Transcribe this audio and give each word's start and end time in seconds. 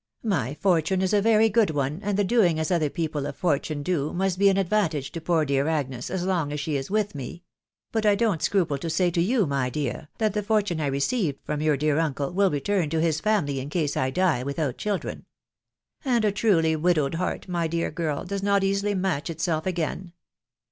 My 0.23 0.55
fortune 0.55 0.99
is 1.03 1.13
a 1.13 1.21
very 1.21 1.47
good 1.47 1.69
one, 1.69 1.99
and 2.01 2.17
the 2.17 2.23
doing 2.23 2.59
as 2.59 2.71
other 2.71 2.89
people 2.89 3.27
of 3.27 3.35
fortune 3.35 3.83
do, 3.83 4.11
must 4.13 4.39
be 4.39 4.49
an 4.49 4.57
advantage 4.57 5.11
to 5.11 5.21
poor 5.21 5.45
dear 5.45 5.67
Agnes 5.67 6.09
as 6.09 6.25
long 6.25 6.51
as 6.51 6.59
she 6.59 6.75
is 6.75 6.89
with 6.89 7.13
me;.... 7.13 7.43
but 7.91 8.03
I 8.03 8.15
don't 8.15 8.41
scruple 8.41 8.79
to 8.79 8.89
say 8.89 9.11
to 9.11 9.21
you, 9.21 9.45
my 9.45 9.69
dear, 9.69 10.07
that 10.17 10.33
the 10.33 10.41
fortune 10.41 10.81
I 10.81 10.87
received 10.87 11.39
from 11.45 11.61
your 11.61 11.77
dear 11.77 11.99
uncle 11.99 12.31
will 12.33 12.49
return 12.49 12.89
to 12.89 12.99
his 12.99 13.19
family 13.19 13.59
in 13.59 13.69
case 13.69 13.95
I 13.95 14.09
die 14.09 14.41
without 14.41 14.79
children...• 14.79 15.17
And 16.03 16.25
a 16.25 16.31
truly 16.31 16.75
widowed 16.75 17.13
heart, 17.13 17.47
my 17.47 17.67
dear 17.67 17.91
girl, 17.91 18.23
does 18.25 18.41
not 18.41 18.63
easily 18.63 18.95
match 18.95 19.29
itself 19.29 19.67
again. 19.67 20.13